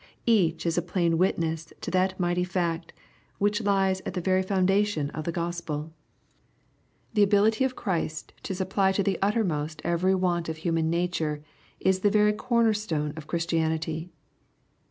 [0.25, 2.91] Each is a plain witness to that mighty fact,
[3.37, 5.93] which lies at the very foundation of the Gospel.
[7.13, 7.33] The LUKE, CHAP.
[7.33, 11.43] IV, 127 ability of Cbmt to supply to the uttermost every want of human nature,
[11.79, 14.09] is the very corner stone of Christianity.